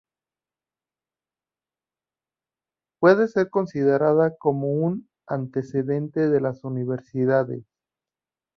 Puede 2.99 3.27
ser 3.27 3.51
considerada 3.51 4.35
como 4.35 4.71
un 4.73 5.07
antecedente 5.27 6.27
de 6.27 6.41
las 6.41 6.63
universidades. 6.63 7.63